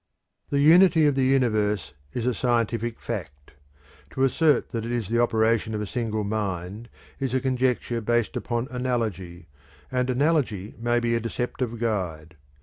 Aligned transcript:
The 0.49 0.61
unity 0.61 1.05
of 1.05 1.13
the 1.13 1.25
universe 1.25 1.93
is 2.11 2.25
a 2.25 2.33
scientific 2.33 2.99
fact. 2.99 3.51
To 4.09 4.23
assert 4.23 4.69
that 4.69 4.83
it 4.83 4.91
is 4.91 5.09
the 5.09 5.19
operation 5.21 5.75
of 5.75 5.79
a 5.81 5.85
single 5.85 6.23
mind 6.23 6.89
is 7.19 7.35
a 7.35 7.39
conjecture 7.39 8.01
based 8.01 8.35
upon 8.35 8.67
analogy, 8.71 9.45
and 9.91 10.09
analogy 10.09 10.73
may 10.79 10.99
be 10.99 11.13
a 11.13 11.19
deceptive 11.19 11.77
guide. 11.77 12.35